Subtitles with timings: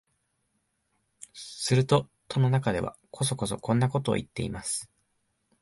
[1.35, 4.89] すると戸の中では、こそこそこんなことを言っています